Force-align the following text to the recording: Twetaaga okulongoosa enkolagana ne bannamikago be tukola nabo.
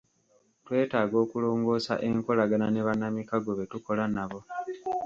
Twetaaga 0.65 1.15
okulongoosa 1.23 1.93
enkolagana 2.09 2.67
ne 2.71 2.81
bannamikago 2.87 3.51
be 3.57 3.65
tukola 3.71 4.05
nabo. 4.15 4.39